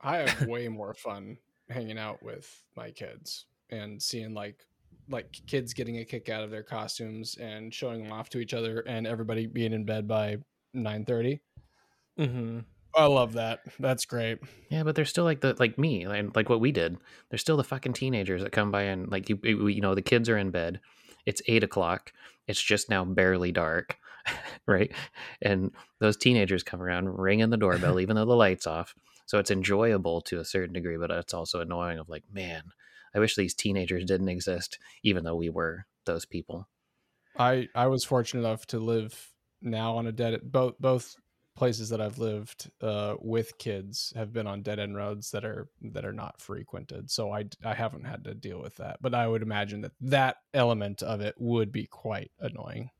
[0.00, 1.38] I have way more fun
[1.68, 4.66] hanging out with my kids and seeing like
[5.08, 8.54] like kids getting a kick out of their costumes and showing them off to each
[8.54, 10.36] other and everybody being in bed by
[10.74, 11.40] 9 30
[12.18, 12.58] Mm-hmm.
[12.94, 14.38] i love that that's great
[14.68, 16.98] Yeah, but they're still like the like me, like, like what we did.
[17.30, 20.28] They're still the fucking teenagers that come by and like you, you know, the kids
[20.28, 20.80] are in bed.
[21.26, 22.12] It's eight o'clock.
[22.46, 23.96] It's just now barely dark,
[24.66, 24.92] right?
[25.40, 28.94] And those teenagers come around ringing the doorbell, even though the lights off.
[29.26, 31.98] So it's enjoyable to a certain degree, but it's also annoying.
[31.98, 32.62] Of like, man,
[33.14, 36.68] I wish these teenagers didn't exist, even though we were those people.
[37.38, 41.16] i i was fortunate enough to live now on a dead both both
[41.54, 45.68] places that i've lived uh with kids have been on dead end roads that are
[45.82, 47.10] that are not frequented.
[47.10, 49.00] So i i haven't had to deal with that.
[49.02, 52.90] But i would imagine that that element of it would be quite annoying.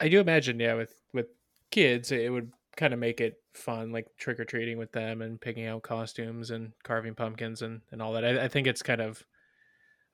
[0.00, 1.26] I do imagine, yeah, with with
[1.70, 5.38] kids, it would kind of make it fun, like trick or treating with them and
[5.40, 8.24] picking out costumes and carving pumpkins and and all that.
[8.24, 9.22] I, I think it's kind of,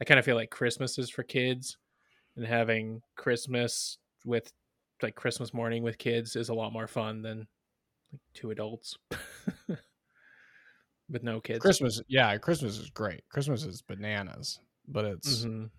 [0.01, 1.77] I kind of feel like Christmas is for kids,
[2.37, 4.51] and having Christmas with
[5.03, 7.47] like Christmas morning with kids is a lot more fun than
[8.13, 8.97] like two adults
[11.11, 11.61] with no kids.
[11.61, 13.23] Christmas, yeah, Christmas is great.
[13.29, 15.71] Christmas is bananas, but it's Mhm.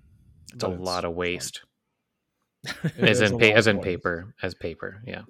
[0.53, 1.61] It's a but lot of waste,
[2.83, 3.85] It as is a in pa- as in waste.
[3.85, 5.01] paper, as paper.
[5.05, 5.23] Yeah.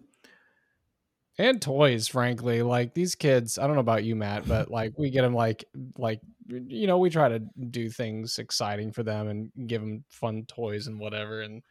[1.38, 2.08] And toys.
[2.08, 5.34] Frankly, like these kids, I don't know about you, Matt, but like we get them
[5.34, 5.65] like
[5.98, 10.45] like you know we try to do things exciting for them and give them fun
[10.48, 11.63] toys and whatever and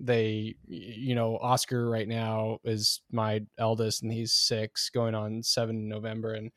[0.00, 5.88] they you know oscar right now is my eldest and he's six going on seven
[5.88, 6.50] november and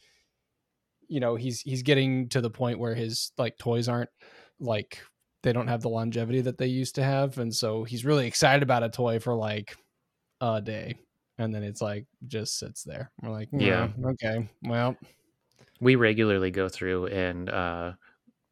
[1.07, 4.09] you know he's he's getting to the point where his like toys aren't
[4.59, 5.01] like
[5.43, 8.61] they don't have the longevity that they used to have and so he's really excited
[8.61, 9.75] about a toy for like
[10.39, 10.95] a day
[11.41, 13.11] and then it's like just sits there.
[13.21, 13.89] We're like Yeah.
[13.97, 14.97] yeah okay well.
[15.79, 17.93] We regularly go through and uh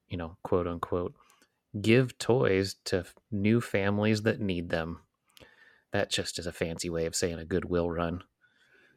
[0.08, 1.16] you know quote unquote
[1.82, 5.02] give toys to new families that need them.
[5.92, 8.24] That just is a fancy way of saying a goodwill run.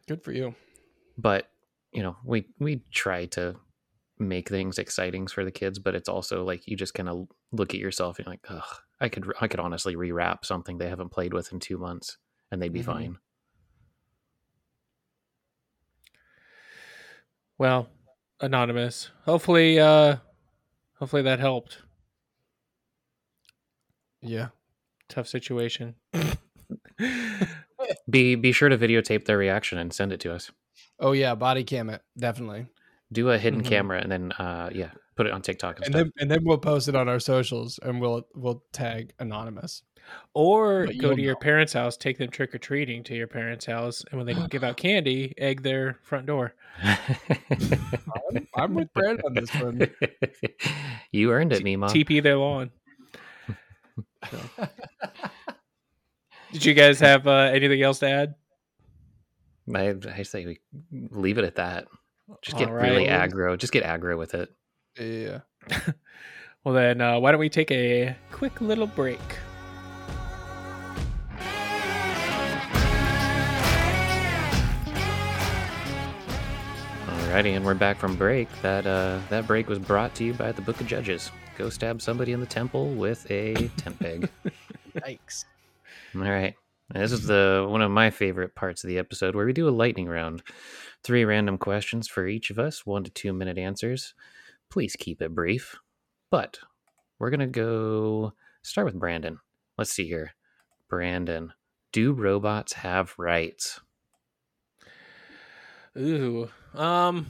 [0.06, 0.54] Good for you.
[1.18, 1.50] But
[1.92, 3.56] you know we we try to
[4.18, 7.74] make things exciting for the kids but it's also like you just kind of look
[7.74, 11.08] at yourself and you're like ugh i could i could honestly rewrap something they haven't
[11.08, 12.18] played with in two months
[12.50, 12.84] and they'd be Mhm.
[12.84, 13.18] fine
[17.62, 17.86] Well,
[18.40, 19.10] anonymous.
[19.24, 20.16] Hopefully, uh,
[20.98, 21.78] hopefully that helped.
[24.20, 24.48] yeah
[25.08, 25.94] Tough situation.
[28.10, 30.50] be be sure to videotape their reaction and send it to us
[30.98, 32.66] oh yeah body cam it definitely
[33.12, 33.66] do a hidden Mhm.
[33.66, 36.44] camera and then uh yeah put it on tiktok and, and stuff then and then
[36.44, 39.82] we'll post it on our socials and we'll we'll tag anonymous
[40.34, 41.38] Or But go you'll to your know.
[41.40, 44.50] parents' house, take them trick or treating to your parents' house, and when they don't
[44.50, 46.54] give out candy, egg their front door.
[46.82, 49.90] I'm, I'm with Brad on this one.
[51.12, 51.86] you earned it, Mima.
[51.86, 52.70] TP their lawn.
[56.52, 58.34] Did you guys have uh, anything else to add?
[59.74, 60.60] I, I say we
[61.10, 61.86] leave it at that.
[62.42, 63.56] Just get All really aggro.
[63.58, 64.50] Just get aggro with it.
[64.98, 65.40] yeah.
[66.64, 69.18] Well, then, uh, why don't we take a quick little break?
[77.32, 78.46] Alrighty, and we're back from break.
[78.60, 81.30] That uh, that break was brought to you by the Book of Judges.
[81.56, 84.28] Go stab somebody in the temple with a tent peg.
[84.96, 85.46] Yikes.
[86.14, 86.54] All right.
[86.92, 89.70] This is the one of my favorite parts of the episode where we do a
[89.70, 90.42] lightning round.
[91.02, 94.12] Three random questions for each of us, one to two minute answers.
[94.70, 95.76] Please keep it brief.
[96.30, 96.58] But
[97.18, 99.38] we're gonna go start with Brandon.
[99.78, 100.34] Let's see here.
[100.90, 101.54] Brandon,
[101.92, 103.80] do robots have rights?
[105.96, 106.50] Ooh.
[106.74, 107.26] Um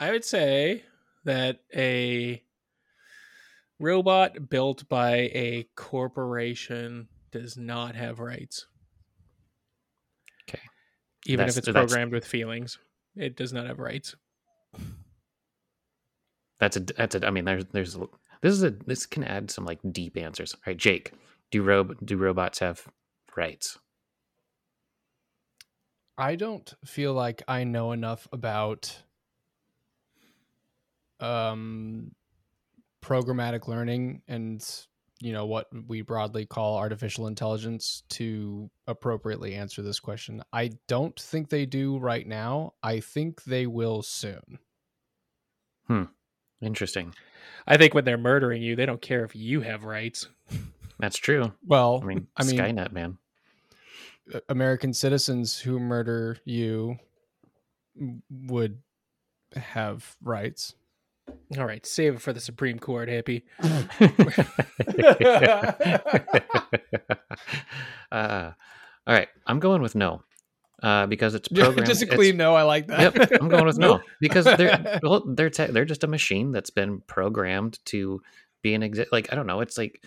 [0.00, 0.84] I would say
[1.24, 2.42] that a
[3.80, 8.66] robot built by a corporation does not have rights.
[10.48, 10.62] Okay.
[11.26, 12.78] Even That's- if it's programmed with feelings,
[13.16, 14.14] it does not have rights.
[16.60, 17.96] That's a that's a I mean there's there's
[18.40, 20.54] this is a this can add some like deep answers.
[20.54, 21.12] All right, Jake,
[21.50, 22.86] do rob do robots have
[23.36, 23.78] rights?
[26.18, 28.94] I don't feel like I know enough about
[31.20, 32.12] um
[33.02, 34.64] programmatic learning and
[35.20, 40.42] you know what we broadly call artificial intelligence to appropriately answer this question.
[40.52, 42.74] I don't think they do right now.
[42.82, 44.58] I think they will soon.
[45.86, 46.04] Hmm.
[46.60, 47.14] Interesting.
[47.66, 50.28] I think when they're murdering you, they don't care if you have rights.
[50.98, 51.52] That's true.
[51.64, 53.18] Well, I mean, I mean Skynet, man.
[54.48, 56.96] American citizens who murder you
[58.30, 58.78] would
[59.54, 60.74] have rights.
[61.58, 63.42] All right, save it for the Supreme Court, hippie.
[68.12, 68.50] uh,
[69.06, 70.22] all right, I'm going with no,
[70.82, 71.86] uh, because it's Yeah, programmed.
[71.86, 72.54] Just a it's- clean no.
[72.54, 73.14] I like that.
[73.14, 76.70] Yep, I'm going with no because they're well, they're te- they're just a machine that's
[76.70, 78.20] been programmed to
[78.62, 79.60] be an exi- like I don't know.
[79.60, 80.02] It's like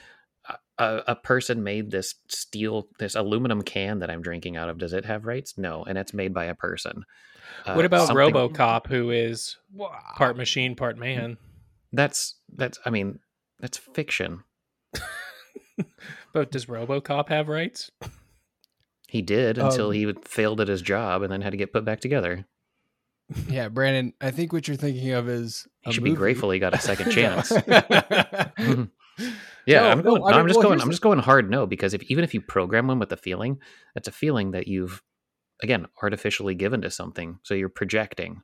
[0.82, 4.78] a- a, a person made this steel, this aluminum can that I'm drinking out of.
[4.78, 5.58] Does it have rights?
[5.58, 7.04] No, and it's made by a person.
[7.66, 9.58] Uh, what about something- RoboCop, who is
[10.16, 11.38] part machine, part man?
[11.94, 12.80] That's that's.
[12.86, 13.20] I mean,
[13.60, 14.44] that's fiction.
[16.34, 17.92] But does RoboCop have rights?
[19.10, 21.84] He did until Um, he failed at his job and then had to get put
[21.84, 22.46] back together.
[23.50, 24.14] Yeah, Brandon.
[24.22, 26.80] I think what you're thinking of is He a should be grateful he got a
[26.80, 27.52] second chance.
[29.66, 30.22] yeah, No, I'm going.
[30.22, 30.82] No, I'm just well, going.
[30.82, 33.60] I'm just going hard no because if even if you program one with a feeling,
[33.94, 35.02] that's a feeling that you've
[35.62, 37.40] again artificially given to something.
[37.44, 38.42] So you're projecting.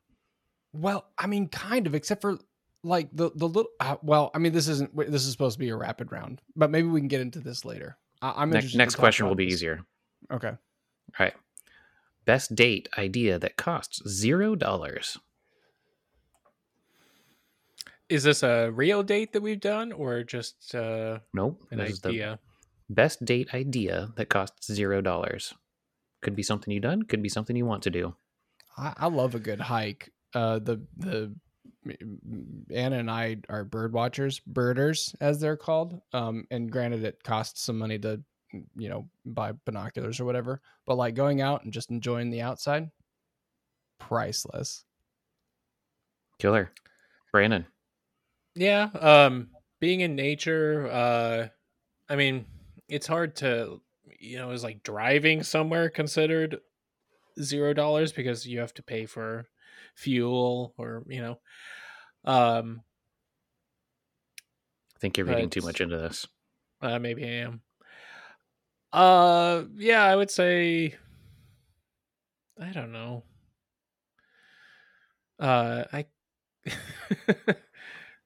[0.72, 2.38] Well, I mean, kind of, except for
[2.84, 3.70] like the the little.
[3.80, 4.96] Uh, well, I mean, this isn't.
[4.96, 7.64] This is supposed to be a rapid round, but maybe we can get into this
[7.64, 7.96] later.
[8.22, 9.54] I, I'm Next, next question will be this.
[9.54, 9.80] easier.
[10.30, 10.48] Okay.
[10.48, 10.56] All
[11.18, 11.34] right.
[12.24, 15.18] Best date idea that costs zero dollars.
[18.08, 21.62] Is this a real date that we've done, or just uh, Nope.
[21.70, 22.38] an This is the idea?
[22.88, 25.52] best date idea that costs zero dollars.
[26.22, 27.02] Could be something you've done.
[27.02, 28.14] Could be something you want to do.
[28.76, 30.10] I, I love a good hike.
[30.34, 31.34] Uh, the the
[32.74, 36.00] Anna and I are bird watchers, birders as they're called.
[36.12, 38.22] Um, and granted, it costs some money to
[38.76, 42.90] you know buy binoculars or whatever, but like going out and just enjoying the outside,
[43.98, 44.84] priceless.
[46.38, 46.70] Killer.
[47.32, 47.66] Brandon.
[48.58, 51.48] Yeah, um being in nature, uh
[52.08, 52.46] I mean,
[52.88, 53.80] it's hard to
[54.18, 56.58] you know, is like driving somewhere considered
[57.40, 59.46] zero dollars because you have to pay for
[59.94, 61.40] fuel or, you know.
[62.24, 62.82] Um
[64.96, 66.26] I think you're reading too much into this.
[66.82, 67.62] uh maybe I am.
[68.92, 70.96] Uh yeah, I would say
[72.60, 73.22] I don't know.
[75.38, 76.06] Uh I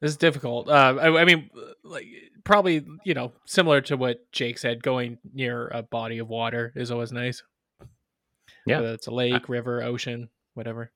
[0.02, 0.68] this is difficult.
[0.68, 1.48] Uh, I, I mean,
[1.84, 2.06] like
[2.42, 4.82] probably you know similar to what Jake said.
[4.82, 7.42] Going near a body of water is always nice.
[8.66, 8.80] Yeah.
[8.80, 10.90] whether it's a lake, river, ocean, whatever.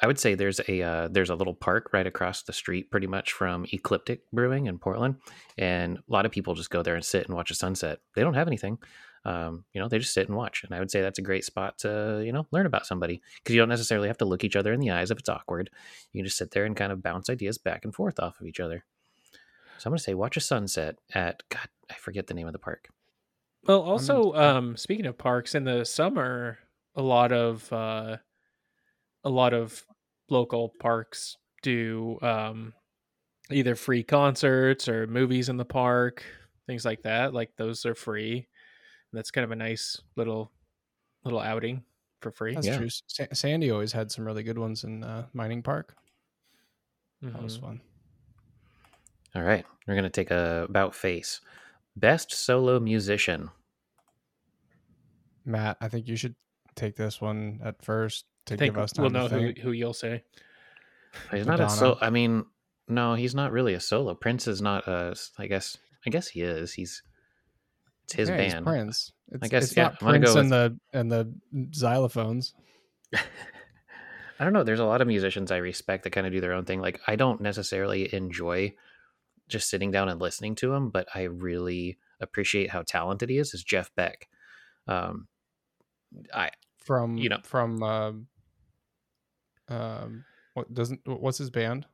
[0.00, 3.06] I would say there's a uh, there's a little park right across the street, pretty
[3.06, 5.16] much from Ecliptic Brewing in Portland,
[5.58, 7.98] and a lot of people just go there and sit and watch a sunset.
[8.14, 8.78] They don't have anything,
[9.26, 10.62] um, you know, they just sit and watch.
[10.62, 13.54] And I would say that's a great spot to you know learn about somebody because
[13.54, 15.68] you don't necessarily have to look each other in the eyes if it's awkward.
[16.12, 18.46] You can just sit there and kind of bounce ideas back and forth off of
[18.46, 18.84] each other.
[19.78, 22.60] So I'm gonna say watch a sunset at God, I forget the name of the
[22.60, 22.88] park.
[23.66, 26.58] Well, also, um, speaking of parks, in the summer,
[26.94, 28.18] a lot of uh,
[29.24, 29.84] a lot of
[30.30, 32.74] local parks do um,
[33.50, 36.22] either free concerts or movies in the park,
[36.68, 37.34] things like that.
[37.34, 38.46] Like those are free.
[39.12, 40.50] That's kind of a nice little
[41.24, 41.82] little outing
[42.20, 42.54] for free.
[42.54, 42.76] That's Yeah.
[42.78, 42.88] true.
[42.88, 45.96] Sa- Sandy always had some really good ones in uh, Mining Park.
[47.22, 47.60] That was Mhm.
[47.62, 47.80] fun.
[49.34, 51.40] All right, we're gonna take a about face.
[51.96, 53.50] Best solo musician.
[55.44, 56.34] Matt, I think you should
[56.74, 59.46] take this one at first to I think give us time we'll to know who,
[59.46, 59.58] think.
[59.58, 60.24] who you'll say.
[61.30, 61.70] He's not a Madonna.
[61.70, 61.98] solo.
[62.00, 62.44] I mean,
[62.88, 64.14] no, he's not really a solo.
[64.14, 65.14] Prince is not a.
[65.38, 65.78] I guess.
[66.06, 66.72] I guess he is.
[66.74, 67.02] He's.
[68.06, 68.64] It's his yeah, band.
[68.64, 69.12] Prince.
[69.32, 71.32] It's, guess, it's yeah, not Prince go and the and the
[71.70, 72.52] xylophones.
[73.12, 74.62] I don't know.
[74.62, 76.80] There's a lot of musicians I respect that kind of do their own thing.
[76.80, 78.74] Like I don't necessarily enjoy
[79.48, 83.54] just sitting down and listening to him, but I really appreciate how talented he is.
[83.54, 84.28] Is Jeff Beck?
[84.86, 85.26] Um,
[86.32, 87.40] I from You know.
[87.42, 88.26] from um
[89.68, 91.86] um what doesn't what's his band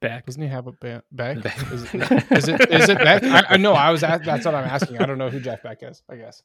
[0.00, 0.26] Back.
[0.26, 1.72] doesn't he have a band Beck Beck.
[1.72, 4.54] is, it- is it is it Beck I, I know I was at, that's what
[4.54, 6.42] I'm asking I don't know who Jeff Beck is I guess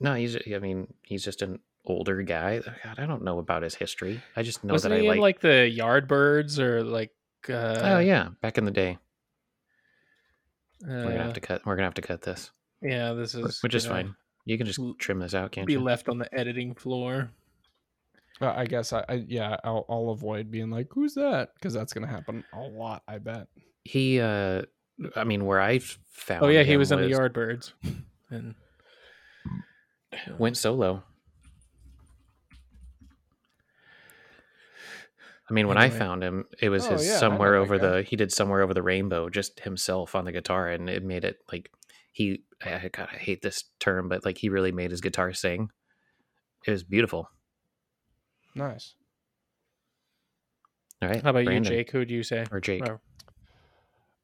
[0.00, 0.36] no, he's.
[0.52, 2.58] I mean, he's just an older guy.
[2.82, 4.20] God, I don't know about his history.
[4.34, 5.14] I just know Wasn't that I like.
[5.16, 7.12] in like the Yardbirds or like?
[7.48, 8.98] Uh, oh yeah, back in the day.
[10.84, 11.62] uh, We're gonna have to cut.
[11.64, 14.14] We're gonna have to cut this, Yeah, this is which is gonna fine.
[14.44, 15.80] You can just trim this out, can't Be you?
[15.80, 17.30] left on the editing floor.
[18.40, 21.92] Uh, I guess I, I yeah I'll, I'll avoid being like who's that because that's
[21.92, 23.46] gonna happen a lot I bet
[23.84, 24.62] He, uh
[25.16, 26.44] I mean, where I found.
[26.44, 27.72] Oh yeah, he him was in the Yardbirds,
[28.30, 28.54] and
[30.38, 31.02] Went solo.
[35.50, 37.88] I mean, when I found him, it was Oh, his yeah, somewhere that over guy.
[37.96, 38.02] the.
[38.02, 41.38] He did somewhere over the rainbow, just himself on the guitar, and it made it
[41.50, 41.70] like
[42.12, 42.44] he.
[42.64, 45.70] I, God, I hate this term, but like he really made his guitar sing.
[46.66, 47.28] It was beautiful.
[48.54, 48.94] Nice
[51.02, 51.22] All right.
[51.22, 51.90] How about Brandon, you, Jake?
[51.90, 52.46] Who would you say?
[52.52, 52.88] Or Jake.
[52.88, 53.00] Or-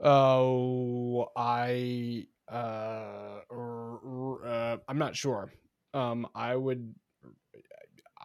[0.00, 5.52] Oh, I uh, r- r- uh I'm not sure.
[5.92, 6.94] Um, I would.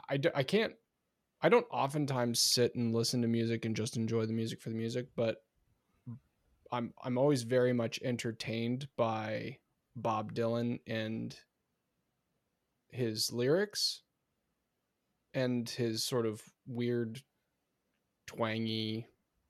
[0.07, 0.73] I, I can't.
[1.41, 4.75] I don't oftentimes sit and listen to music and just enjoy the music for the
[4.75, 5.37] music, but
[6.71, 9.57] I'm I'm always very much entertained by
[9.95, 11.35] Bob Dylan and
[12.89, 14.03] his lyrics
[15.33, 17.21] and his sort of weird
[18.27, 19.07] twangy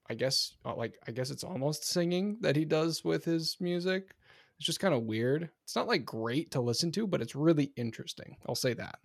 [0.09, 4.15] I guess uh, like I guess it's almost singing that he does with his music.
[4.57, 5.49] It's just kind of weird.
[5.63, 8.35] It's not like great to listen to, but it's really interesting.
[8.47, 8.99] I'll say that.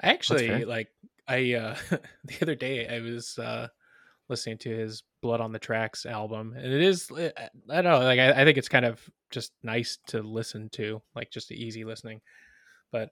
[0.00, 0.88] I actually like
[1.28, 1.76] I uh
[2.24, 3.68] the other day I was uh
[4.28, 7.30] listening to his Blood on the Tracks album and it is uh,
[7.70, 9.00] I don't know like I, I think it's kind of
[9.30, 12.20] just nice to listen to like just easy listening
[12.90, 13.10] but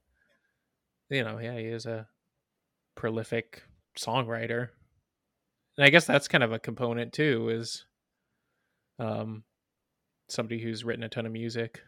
[1.09, 2.07] you know yeah he is a
[3.01, 3.63] prolific
[3.99, 4.69] songwriter
[5.79, 7.87] and I guess that's kind of a component too is
[8.99, 9.43] um
[10.29, 11.81] somebody who's written a ton of music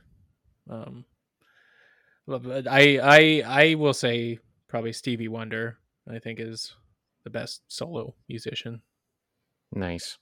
[0.70, 1.04] um
[2.30, 4.38] I I I will say
[4.68, 5.76] probably Stevie Wonder.
[6.10, 6.74] I think is
[7.24, 8.80] the best solo musician.
[9.70, 10.16] Nice.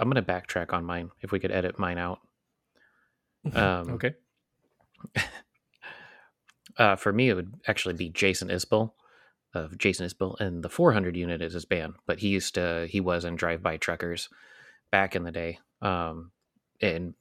[0.00, 2.18] I'm gonna backtrack on mine if we could edit mine out.
[3.54, 4.14] Um, okay.
[6.76, 8.92] Uh, for me, it would actually be Jason Isbell
[9.64, 11.94] of Jason Isbell, and the 400 unit is his band.
[12.06, 14.28] But he used to, he was in Drive By Truckers
[14.90, 15.58] back in the day.
[15.82, 16.30] Um,
[16.80, 17.14] and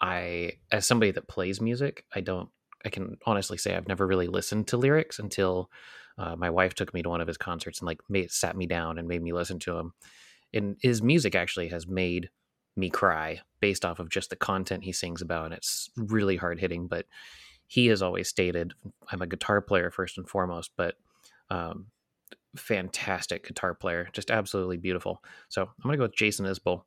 [0.00, 2.48] I, as somebody that plays music, I don't,
[2.84, 5.70] I can honestly say I've never really listened to lyrics until
[6.18, 8.66] uh, my wife took me to one of his concerts and like made, sat me
[8.66, 9.92] down and made me listen to him.
[10.54, 12.30] And his music actually has made
[12.76, 15.46] me cry based off of just the content he sings about.
[15.46, 17.06] And it's really hard hitting, but
[17.66, 18.72] he has always stated
[19.10, 20.94] I'm a guitar player first and foremost, but
[21.50, 21.86] um,
[22.56, 25.22] fantastic guitar player, just absolutely beautiful.
[25.48, 26.82] So I'm gonna go with Jason Isbell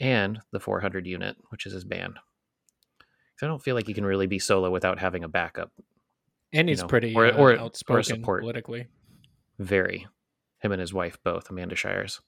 [0.00, 2.14] and the 400 unit, which is his band.
[2.14, 5.72] 'Cause I don't feel like you can really be solo without having a backup.
[6.52, 8.42] And he's know, pretty or- uh, or- or outspoken support.
[8.42, 8.88] politically.
[9.58, 10.06] Very,
[10.58, 12.20] him and his wife both, Amanda Shires.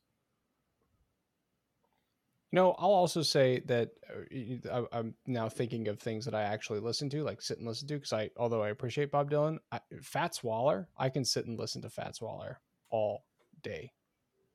[2.55, 6.35] No, I'll also say that uh, y- y- I- I'm now thinking of things that
[6.35, 9.31] I actually listen to, like sit and listen to, because I, although I appreciate Bob
[9.31, 13.25] Dylan, I, Fats Waller, I can sit and listen to Fats Waller all
[13.63, 13.93] day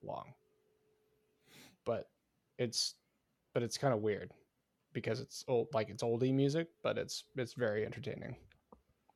[0.04, 0.34] long.
[1.86, 2.08] But
[2.60, 2.94] it's,
[3.54, 4.32] but it's kind of weird
[4.94, 8.36] because it's old, like it's oldie music, but it's it's very entertaining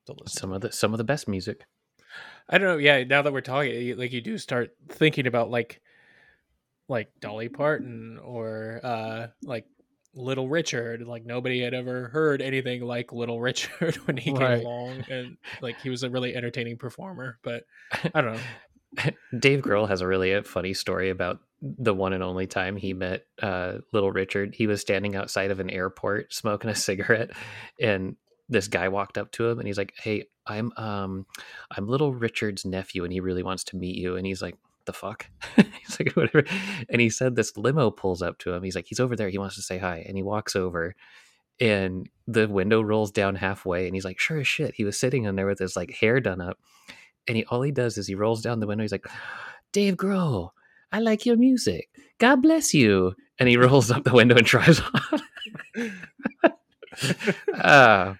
[0.08, 0.40] to listen.
[0.40, 1.66] Some of the some of the best music.
[2.50, 2.78] I don't know.
[2.78, 5.82] Yeah, now that we're talking, like you do start thinking about like
[6.92, 9.66] like Dolly Parton or uh like
[10.14, 11.08] Little Richard.
[11.08, 14.58] Like nobody had ever heard anything like Little Richard when he Right.
[14.58, 17.40] came along, and like he was a really entertaining performer.
[17.44, 17.64] But
[18.14, 18.40] I don't know.
[19.40, 22.92] Dave Grohl has a really uh, funny story about the one and only time he
[22.94, 24.54] met uh, Little Richard.
[24.54, 27.32] He was standing outside of an airport smoking a cigarette,
[27.80, 28.18] and
[28.50, 31.26] this guy walked up to him and he's like, "Hey, I'm um,
[31.76, 34.58] I'm Little Richard's nephew, and he really wants to meet you." And he's like,
[34.92, 36.44] "The fuck?" he's like, "Whatever."
[36.90, 38.64] And he said this limo pulls up to him.
[38.64, 39.30] He's like, "He's over there.
[39.30, 40.96] He wants to say hi." And he walks over.
[41.60, 45.26] And the window rolls down halfway, and he's like, "Sure as shit." He was sitting
[45.26, 46.58] in there with his like hair done up,
[47.28, 48.84] and he all he does is he rolls down the window.
[48.84, 49.08] He's like,
[49.72, 50.52] "Dave Grohl,
[50.92, 51.90] I like your music.
[52.18, 55.22] God bless you." And he rolls up the window and drives off.
[57.54, 58.16] uh, That's,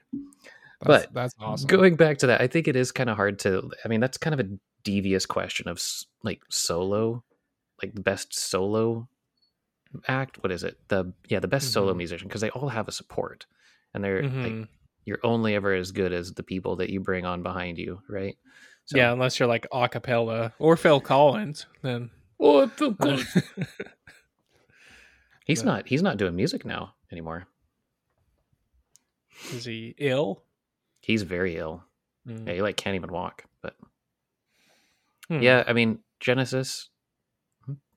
[0.82, 1.68] but that's awesome.
[1.68, 3.70] going back to that, I think it is kind of hard to.
[3.86, 4.50] I mean, that's kind of a
[4.84, 5.82] devious question of
[6.24, 7.24] like solo,
[7.82, 9.08] like the best solo
[10.08, 10.42] act.
[10.44, 10.78] What is it?
[10.88, 11.98] The yeah, the best solo Mhm.
[11.98, 13.46] musician because they all have a support,
[13.94, 14.68] and they're like Mhm.
[15.06, 18.38] you're only ever as good as the people that you bring on behind you, right?
[18.86, 22.10] So, Yeah, unless you're like a cappella or Phil Collins, then
[22.40, 23.28] Oh, Phil Collins.
[25.46, 25.88] he's But- not.
[25.88, 27.48] He's not doing music now anymore.
[29.54, 30.44] is he ill?
[31.02, 31.84] He's very ill.
[32.28, 32.48] Mm.
[32.48, 33.46] Yeah, he like can't even walk.
[35.32, 35.44] But Hmm.
[35.44, 36.90] yeah, I mean Genesis,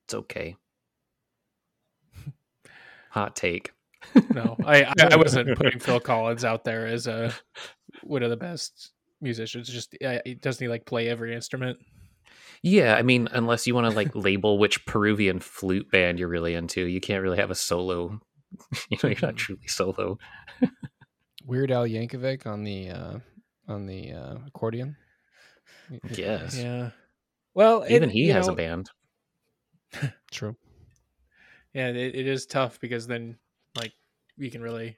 [0.04, 0.56] it's okay.
[3.10, 3.72] Hot take.
[4.32, 7.32] No, I, I I wasn't putting Phil Collins out there as a
[8.04, 9.68] one of the best musicians.
[9.68, 11.78] Just uh, doesn't he like play every instrument?
[12.62, 16.54] Yeah, I mean, unless you want to like label which Peruvian flute band you're really
[16.54, 18.20] into, you can't really have a solo.
[18.90, 19.38] You know, you're not Mhm.
[19.38, 20.18] truly solo.
[21.44, 23.18] Weird Al Yankovic on the uh,
[23.66, 24.96] on the uh, accordion.
[26.08, 26.56] Yes.
[26.56, 26.90] Yeah.
[27.54, 28.90] Well, Even it- he has know, a band.
[30.30, 30.56] True.
[31.72, 33.36] Yeah, it, it is tough because then
[33.76, 33.92] like
[34.36, 34.96] you can really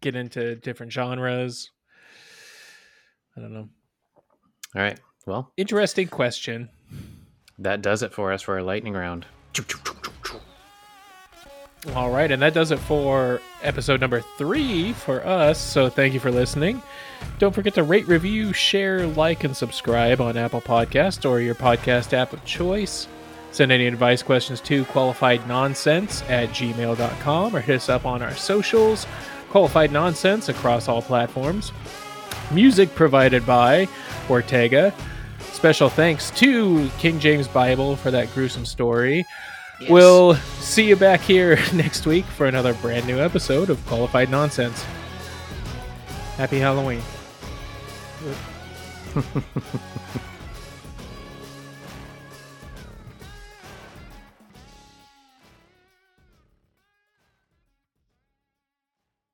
[0.00, 1.70] get into different genres.
[3.36, 3.68] I don't know.
[4.74, 4.98] All right.
[5.26, 6.68] Well, Interesting question.
[7.58, 9.26] That does it for us for our lightning round.
[11.94, 15.58] All right, and that does it for episode number three for us.
[15.58, 16.82] So thank you for listening.
[17.38, 22.12] Don't forget to rate, review, share, like, and subscribe on Apple Podcast or your podcast
[22.12, 23.08] app of choice.
[23.52, 29.06] Send any advice questions to qualifiednonsense at gmail.com or hit us up on our socials,
[29.50, 31.72] Qualified Nonsense, across all platforms.
[32.52, 33.88] Music provided by
[34.28, 34.92] Ortega.
[35.52, 39.24] Special thanks to King James Bible for that gruesome story.
[39.80, 39.90] Yes.
[39.90, 44.84] We'll see you back here next week for another brand new episode of Qualified Nonsense.
[46.36, 47.02] Happy Halloween.